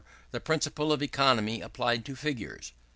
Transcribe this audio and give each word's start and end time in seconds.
The 0.31 0.39
Principle 0.39 0.91
of 0.91 1.03
Economy 1.03 1.61
applied 1.61 2.05
to 2.05 2.15
Figures. 2.15 2.71